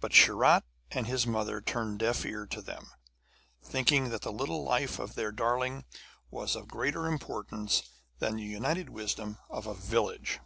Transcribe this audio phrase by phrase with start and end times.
[0.00, 0.62] But Sharat
[0.92, 2.88] and his mother turned a deaf ear to them,
[3.62, 5.84] thinking that the little life of their darling
[6.30, 7.82] was of greater importance
[8.18, 10.40] than the united wisdom of a village.